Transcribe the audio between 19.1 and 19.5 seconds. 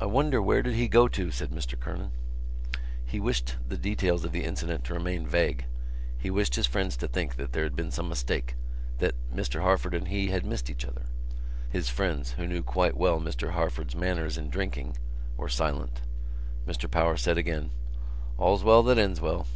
well."